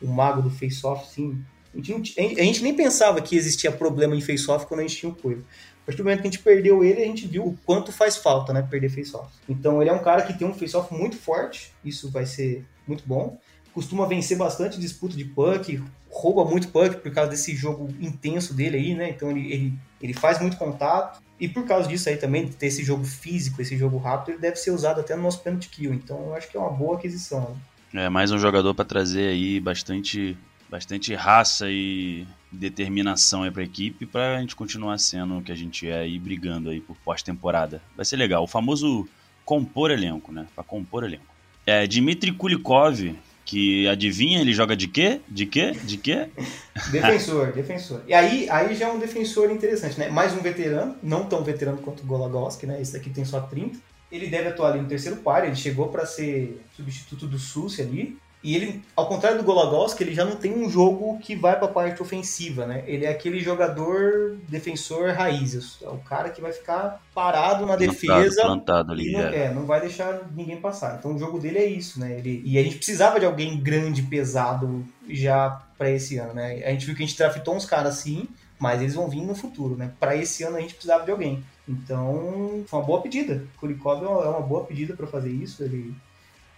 [0.00, 1.42] o mago do face-off, sim.
[1.74, 5.12] A gente, a gente nem pensava que existia problema em face-off quando a gente tinha
[5.12, 5.44] o Coivo.
[5.82, 8.16] A partir do momento que a gente perdeu ele, a gente viu o quanto faz
[8.16, 9.32] falta, né, perder face-off.
[9.48, 13.04] Então ele é um cara que tem um face-off muito forte, isso vai ser muito
[13.06, 13.38] bom.
[13.72, 18.78] Costuma vencer bastante disputa de puck, rouba muito puck por causa desse jogo intenso dele
[18.78, 19.10] aí, né?
[19.10, 21.22] Então ele, ele, ele faz muito contato.
[21.38, 24.56] E por causa disso aí também, ter esse jogo físico, esse jogo rápido, ele deve
[24.56, 25.92] ser usado até no nosso penalty kill.
[25.92, 27.40] Então eu acho que é uma boa aquisição.
[27.40, 27.56] né?
[27.96, 30.36] É, mais um jogador para trazer aí bastante,
[30.68, 35.88] bastante raça e determinação aí pra equipe pra gente continuar sendo o que a gente
[35.88, 37.80] é aí brigando aí por pós-temporada.
[37.96, 38.44] Vai ser legal.
[38.44, 39.08] O famoso
[39.46, 40.46] compor elenco, né?
[40.54, 41.24] Pra compor elenco.
[41.64, 45.22] É, Dmitry Kulikov, que adivinha, ele joga de quê?
[45.26, 45.72] De quê?
[45.82, 46.28] De quê?
[46.92, 48.02] Defensor, defensor.
[48.06, 50.10] E aí, aí já é um defensor interessante, né?
[50.10, 52.78] Mais um veterano, não tão veterano quanto o Golagoski, né?
[52.78, 53.78] Esse daqui tem só 30.
[54.10, 58.18] Ele deve atuar ali no terceiro par, ele chegou para ser substituto do Susi ali.
[58.46, 61.64] E ele, ao contrário do Golagoski, ele já não tem um jogo que vai para
[61.64, 62.84] a parte ofensiva, né?
[62.86, 68.42] Ele é aquele jogador defensor raiz, é o cara que vai ficar parado na defesa
[68.42, 69.08] Plantado, plantado ali.
[69.08, 69.36] e não, é.
[69.36, 70.96] é, não vai deixar ninguém passar.
[70.96, 72.18] Então o jogo dele é isso, né?
[72.18, 76.62] Ele, e a gente precisava de alguém grande, pesado já para esse ano, né?
[76.64, 79.34] A gente viu que a gente draftou uns caras assim, mas eles vão vir no
[79.34, 79.92] futuro, né?
[80.00, 81.44] Para esse ano a gente precisava de alguém.
[81.68, 83.44] Então foi uma boa pedida.
[83.58, 85.62] Kurikov é uma- é uma boa pedida para fazer isso.
[85.62, 85.94] Ele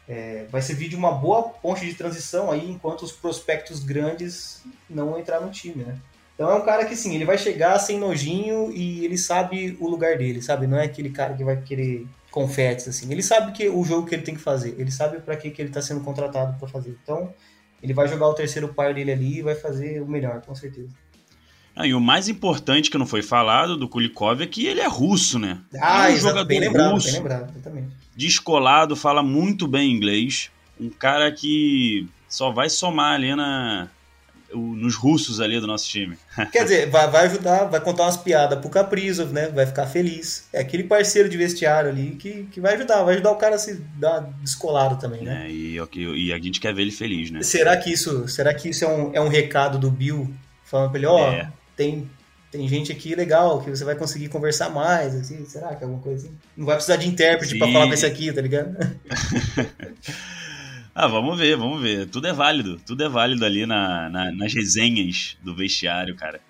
[0.08, 5.18] é, vai servir de uma boa ponte de transição aí enquanto os prospectos grandes não
[5.18, 5.98] entrar no time, né?
[6.34, 9.88] Então é um cara que sim, ele vai chegar sem nojinho e ele sabe o
[9.88, 10.66] lugar dele, sabe?
[10.66, 13.10] Não é aquele cara que vai querer confetes assim.
[13.10, 15.60] Ele sabe que o jogo que ele tem que fazer, ele sabe para que que
[15.60, 16.96] ele tá sendo contratado para fazer.
[17.02, 17.34] Então,
[17.82, 20.88] ele vai jogar o terceiro par dele ali e vai fazer o melhor, com certeza.
[21.78, 24.88] Ah, e o mais importante que não foi falado do Kulikov é que ele é
[24.88, 25.58] russo, né?
[25.80, 27.88] Ah, é um exato, jogador bem lembrado, russo, bem lembrado, exatamente.
[28.16, 30.50] descolado, fala muito bem inglês.
[30.80, 33.86] Um cara que só vai somar ali na,
[34.52, 36.18] nos russos ali do nosso time.
[36.50, 39.46] Quer dizer, vai, vai ajudar, vai contar umas piadas pro Kaprizov, né?
[39.46, 40.48] Vai ficar feliz.
[40.52, 43.58] É aquele parceiro de vestiário ali que, que vai ajudar, vai ajudar o cara a
[43.58, 45.44] se dar descolado também, né?
[45.44, 45.50] né?
[45.52, 47.40] E, e a gente quer ver ele feliz, né?
[47.44, 50.28] Será que isso, será que isso é um, é um recado do Bill
[50.64, 51.52] falando pra ele, ó, É.
[51.78, 52.10] tem,
[52.50, 56.02] tem gente aqui legal que você vai conseguir conversar mais, assim, será que é alguma
[56.02, 56.36] coisa assim?
[56.54, 57.58] Não vai precisar de intérprete Sim.
[57.58, 58.76] falar com esse aqui, tá ligado?
[60.94, 62.08] Ah, vamos ver, vamos ver.
[62.08, 66.40] Tudo é válido, tudo é válido ali na, na- nas resenhas do vestiário, cara.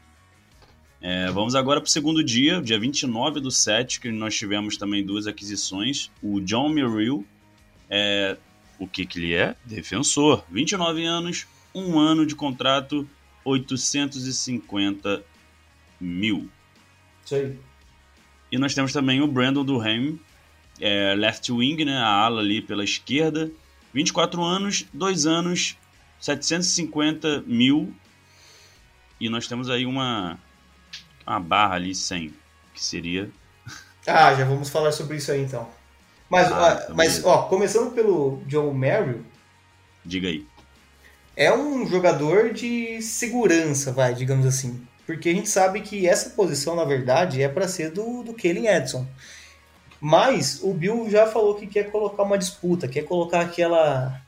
[1.02, 5.26] É, vamos agora pro segundo dia, dia 29 do 7, que nós tivemos também duas
[5.26, 6.10] aquisições.
[6.22, 7.26] O John Merrill,
[7.90, 8.38] é,
[8.78, 9.54] O que, que ele é?
[9.66, 10.42] Defensor.
[10.50, 13.06] 29 anos, um ano de contrato,
[13.44, 15.22] 850
[16.00, 16.48] mil.
[17.24, 17.58] Isso aí.
[18.50, 20.18] E nós temos também o Brandon Durham,
[20.80, 23.50] é, left wing, né, a ala ali pela esquerda.
[23.92, 25.76] 24 anos, 2 anos,
[26.20, 27.94] 750 mil.
[29.20, 30.38] E nós temos aí uma,
[31.26, 32.32] uma barra ali 100,
[32.72, 33.30] que seria...
[34.06, 35.68] Ah, já vamos falar sobre isso aí então.
[36.30, 39.24] Mas, Ah, ó, mas ó, começando pelo John Merrill,
[40.08, 40.46] Diga aí.
[41.38, 44.80] É um jogador de segurança, vai, digamos assim.
[45.06, 48.66] Porque a gente sabe que essa posição, na verdade, é para ser do, do Kellen
[48.66, 49.06] Edson.
[50.00, 54.20] Mas o Bill já falou que quer colocar uma disputa, quer colocar aquela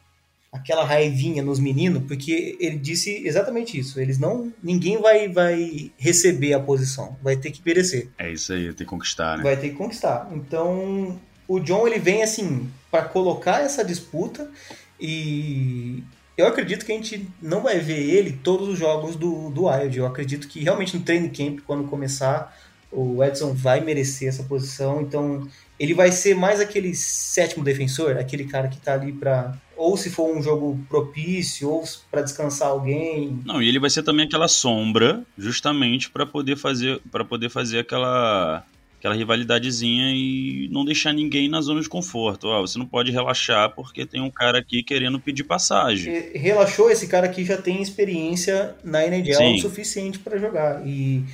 [0.52, 4.00] aquela raivinha nos meninos, porque ele disse exatamente isso.
[4.00, 8.08] Eles não, ninguém vai vai receber a posição, vai ter que merecer.
[8.18, 9.42] É isso aí, tem que conquistar, né?
[9.42, 10.28] Vai ter que conquistar.
[10.32, 14.48] Então, o John ele vem assim para colocar essa disputa
[15.00, 16.02] e
[16.40, 19.98] eu acredito que a gente não vai ver ele todos os jogos do, do Wild.
[19.98, 22.56] Eu acredito que realmente no training camp, quando começar,
[22.90, 25.00] o Edson vai merecer essa posição.
[25.00, 25.46] Então,
[25.78, 30.10] ele vai ser mais aquele sétimo defensor, aquele cara que tá ali para ou se
[30.10, 33.40] for um jogo propício, ou para descansar alguém.
[33.46, 37.78] Não, e ele vai ser também aquela sombra, justamente para poder fazer para poder fazer
[37.78, 38.62] aquela
[39.00, 42.46] aquela rivalidadezinha e não deixar ninguém na zona de conforto.
[42.48, 46.30] Ó, você não pode relaxar porque tem um cara aqui querendo pedir passagem.
[46.34, 49.56] Relaxou, esse cara aqui já tem experiência na NHL Sim.
[49.56, 50.86] o suficiente para jogar.
[50.86, 51.24] E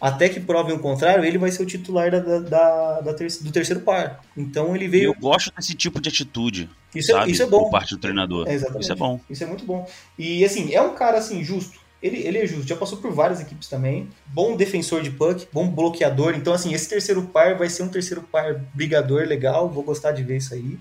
[0.00, 3.52] até que provem o contrário, ele vai ser o titular da, da, da- ter- do
[3.52, 4.24] terceiro par.
[4.34, 5.10] Então ele veio.
[5.10, 7.32] eu gosto desse tipo de atitude, Isso, é, sabe?
[7.32, 7.64] isso é bom.
[7.64, 8.48] Por parte do treinador.
[8.48, 8.54] É.
[8.54, 9.20] Isso é bom.
[9.28, 9.86] Isso é muito bom.
[10.18, 11.78] E assim, é um cara assim, justo.
[12.02, 14.08] Ele, ele é justo, já passou por várias equipes também.
[14.26, 16.34] Bom defensor de puck, bom bloqueador.
[16.34, 19.68] Então, assim, esse terceiro par vai ser um terceiro par brigador legal.
[19.68, 20.78] Vou gostar de ver isso aí.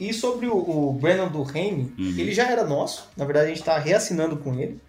[0.00, 2.14] E sobre o, o Brandon Durham, Uhum.
[2.18, 3.08] ele já era nosso.
[3.16, 4.80] Na verdade, a gente está reassinando com ele.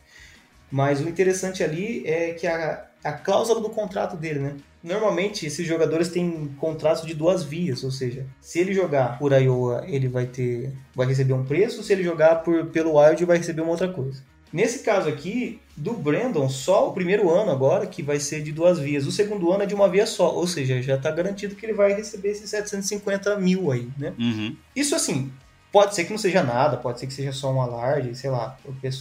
[0.72, 4.56] Mas o interessante ali é que a, a cláusula do contrato dele, né?
[4.84, 9.84] Normalmente, esses jogadores têm contratos de duas vias, ou seja, se ele jogar por Iowa,
[9.88, 13.62] ele vai ter, vai receber um preço, se ele jogar por, pelo Wild, vai receber
[13.62, 14.24] uma outra coisa.
[14.54, 18.78] Nesse caso aqui, do Brandon, só o primeiro ano agora que vai ser de duas
[18.78, 19.08] vias.
[19.08, 21.74] O segundo ano é de uma via só, ou seja, já está garantido que ele
[21.74, 24.14] vai receber esses 750 mil aí, né?
[24.20, 24.56] Uhum.
[24.76, 25.32] Isso assim,
[25.72, 28.56] pode ser que não seja nada, pode ser que seja só um alarde, sei lá.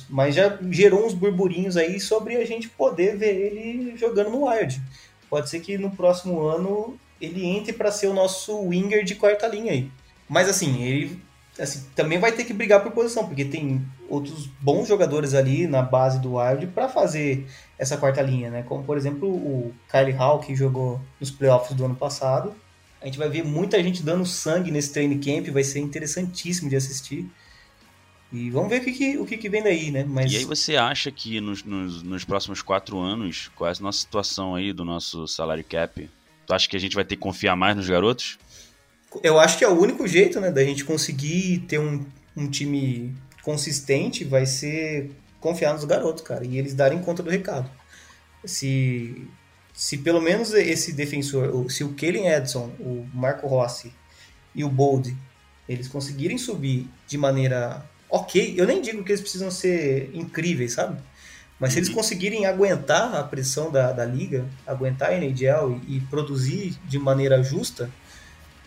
[0.09, 4.81] Mas já gerou uns burburinhos aí sobre a gente poder ver ele jogando no Wild.
[5.29, 9.47] Pode ser que no próximo ano ele entre para ser o nosso winger de quarta
[9.47, 9.91] linha aí.
[10.27, 11.21] Mas assim, ele
[11.59, 15.81] assim, também vai ter que brigar por posição, porque tem outros bons jogadores ali na
[15.81, 17.46] base do Wild para fazer
[17.79, 18.62] essa quarta linha, né?
[18.62, 22.55] Como por exemplo o Kyle Hall, que jogou nos playoffs do ano passado.
[23.01, 26.77] A gente vai ver muita gente dando sangue nesse training camp, vai ser interessantíssimo de
[26.77, 27.27] assistir.
[28.33, 30.05] E vamos ver o que, que- o que, que vem daí, né?
[30.09, 33.83] Mas E aí você acha que nos, nos, nos próximos quatro anos, qual é a
[33.83, 36.09] nossa situação aí do nosso salary cap?
[36.46, 38.38] Tu acha que a gente vai ter que confiar mais nos garotos?
[39.22, 42.03] eu acho que é o único jeito, né, da gente conseguir ter um,
[42.35, 47.68] um time consistente vai ser confiar nos garotos, cara, e eles darem conta do recado.
[48.44, 49.26] Se,
[49.74, 53.92] se pelo menos esse defensor, o- se o Kellen Edson, o Marco Rossi
[54.55, 55.16] e o Bold,
[55.68, 61.00] eles conseguirem subir de maneira ok, eu nem digo que eles precisam ser incríveis, sabe?
[61.59, 66.00] Mas se eles conseguirem aguentar a pressão da, da liga, aguentar a NHL e, e
[66.11, 67.88] produzir de maneira justa,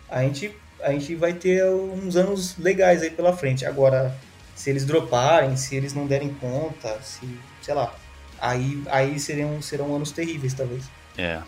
[0.08, 3.66] a gente, a gente vai ter uns anos legais aí pela frente.
[3.66, 4.16] Agora,
[4.56, 7.28] se eles droparem, se eles não derem conta, se,
[7.60, 7.94] sei lá,
[8.40, 10.84] aí, aí serão, serão anos terríveis, talvez.
[11.16, 11.40] É.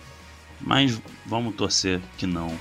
[0.61, 2.57] Mas vamos torcer que não.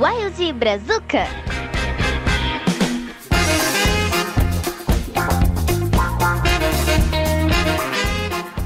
[0.00, 1.28] Wild Brazuca.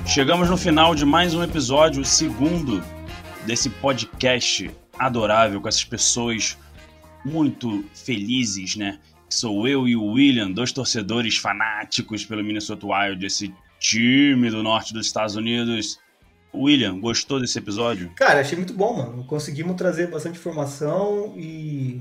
[0.08, 2.82] Chegamos no final de mais um episódio, o segundo
[3.44, 6.56] desse podcast adorável com essas pessoas
[7.22, 8.98] muito felizes, né?
[9.28, 14.94] Sou eu e o William, dois torcedores fanáticos pelo Minnesota Wild, esse time do norte
[14.94, 16.00] dos Estados Unidos.
[16.54, 18.10] William, gostou desse episódio?
[18.16, 19.24] Cara, achei muito bom, mano.
[19.24, 22.00] Conseguimos trazer bastante informação e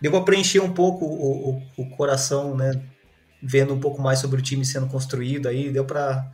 [0.00, 2.80] deu pra preencher um pouco o, o, o coração, né?
[3.42, 6.30] Vendo um pouco mais sobre o time sendo construído aí, deu pra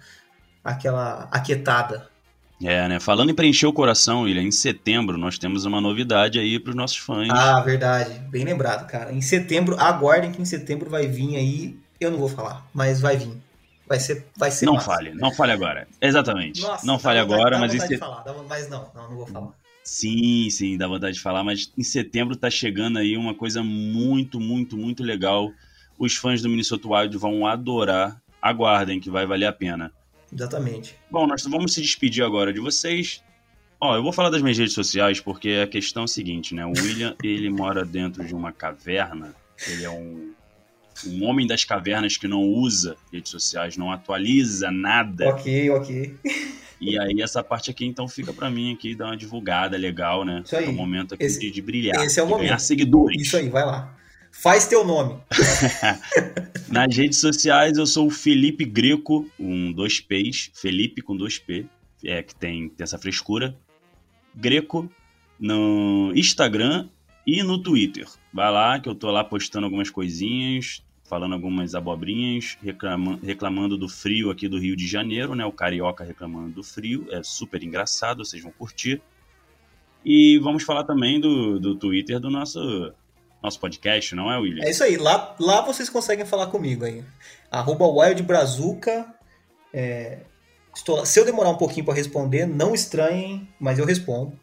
[0.65, 2.09] aquela aquietada.
[2.63, 2.99] É, né?
[2.99, 6.77] Falando em preencher o coração, William, em setembro nós temos uma novidade aí para os
[6.77, 7.29] nossos fãs.
[7.31, 8.19] Ah, verdade.
[8.31, 9.13] Bem lembrado, cara.
[9.13, 11.79] Em setembro, aguardem que em setembro vai vir aí.
[12.01, 13.37] Eu não vou falar, mas vai vir.
[13.87, 14.87] Vai ser, vai ser não massa.
[14.87, 15.87] fale, não fale agora.
[16.01, 16.61] Exatamente.
[16.61, 19.49] Nossa, não fale vontade- agora, mas set- falar, dá mas não, não, não vou falar.
[19.83, 24.39] Sim, sim, dá vontade de falar, mas em setembro tá chegando aí uma coisa muito,
[24.39, 25.51] muito, muito legal.
[25.99, 28.21] Os fãs do Minnesota Wild vão adorar.
[28.43, 29.91] Aguardem que vai valer a pena.
[30.33, 30.95] Exatamente.
[31.11, 33.23] Bom, nós vamos se despedir agora de vocês.
[33.81, 36.67] Ó, eu vou falar das minhas redes sociais porque a questão é a seguinte, né?
[36.67, 39.35] O William, ele mora dentro de uma caverna.
[39.69, 40.33] Ele é um,
[41.07, 45.29] um homem das cavernas que não usa redes sociais, não atualiza nada.
[45.29, 46.17] Ok, ok.
[46.81, 50.43] E aí essa parte aqui então fica pra mim aqui dar uma divulgada legal, né?
[50.45, 50.67] Isso aí.
[50.67, 52.61] É o momento aqui Esse- de, de brilhar, esse é o de ganhar momento.
[52.61, 53.21] seguidores.
[53.21, 53.98] Isso aí, vai lá.
[54.41, 55.17] Faz teu nome.
[56.71, 61.67] Nas redes sociais eu sou o Felipe Greco, um dois P's, Felipe com dois P,
[62.05, 63.57] é que tem, tem essa frescura.
[64.33, 64.89] Greco
[65.41, 66.89] no Instagram
[67.27, 68.07] e no Twitter.
[68.33, 73.89] Vai lá que eu tô lá postando algumas coisinhas, falando algumas abobrinhas, reclama- reclamando do
[73.89, 75.45] frio aqui do Rio de Janeiro, né?
[75.47, 79.03] O carioca reclamando do frio, é super engraçado, vocês vão curtir.
[80.05, 82.93] E vamos falar também do, do Twitter do nosso
[83.43, 84.65] nosso podcast, não é, William?
[84.65, 84.97] É isso aí.
[84.97, 87.05] Lá, lá vocês conseguem falar comigo aí.
[87.51, 89.07] Arroba Wild Brazuca.
[89.73, 90.21] É,
[90.75, 91.05] estou.
[91.07, 94.39] Se eu demorar um pouquinho para responder, não estranhem, mas eu respondo.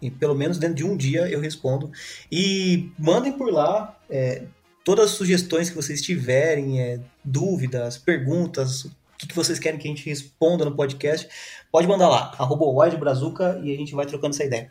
[0.00, 1.90] E pelo menos dentro de um dia eu respondo.
[2.30, 4.44] E mandem por lá é,
[4.84, 9.88] todas as sugestões que vocês tiverem, é, dúvidas, perguntas, o que, que vocês querem que
[9.88, 11.28] a gente responda no podcast.
[11.72, 14.70] Pode mandar lá, arroba Wild Brazuca, e a gente vai trocando essa ideia.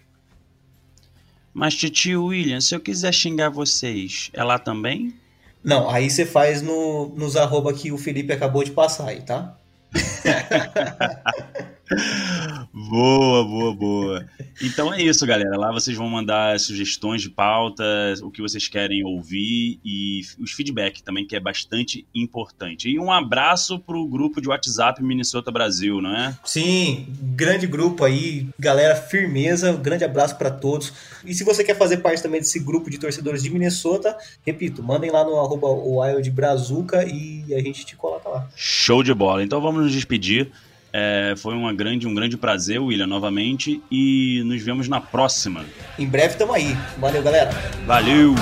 [1.57, 5.11] Mas, tio William, se eu quiser xingar vocês, é lá também?
[5.63, 9.57] Não, aí você faz no, nos arroba que o Felipe acabou de passar aí, tá?
[12.73, 14.25] Boa, boa, boa.
[14.61, 15.57] Então é isso, galera.
[15.57, 17.83] Lá vocês vão mandar sugestões de pauta,
[18.21, 22.89] o que vocês querem ouvir e os feedback também, que é bastante importante.
[22.89, 26.37] E um abraço pro grupo de WhatsApp Minnesota Brasil, não é?
[26.43, 30.93] Sim, grande grupo aí, galera firmeza, um grande abraço pra todos.
[31.25, 35.09] E se você quer fazer parte também desse grupo de torcedores de Minnesota, repito, mandem
[35.09, 38.49] lá no arroba Wild Brazuca e a gente te coloca lá.
[38.55, 39.43] Show de bola.
[39.43, 40.51] Então vamos nos despedir.
[40.99, 43.79] É, foi uma grande, um grande prazer, William, novamente.
[43.91, 45.63] E nos vemos na próxima.
[45.99, 46.75] Em breve tamo aí.
[46.97, 47.51] Valeu, galera.
[47.85, 48.33] Valeu!